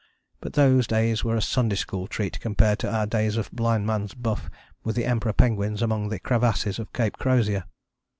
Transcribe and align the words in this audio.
But 0.39 0.53
those 0.53 0.87
days 0.87 1.23
were 1.23 1.35
a 1.35 1.43
Sunday 1.43 1.75
School 1.75 2.07
treat 2.07 2.39
compared 2.39 2.79
to 2.79 2.91
our 2.91 3.05
days 3.05 3.37
of 3.37 3.51
blind 3.51 3.85
man's 3.85 4.15
buff 4.15 4.49
with 4.83 4.95
the 4.95 5.05
Emperor 5.05 5.31
penguins 5.33 5.83
among 5.83 6.09
the 6.09 6.17
crevasses 6.19 6.79
of 6.79 6.91
Cape 6.91 7.17
Crozier. 7.19 7.65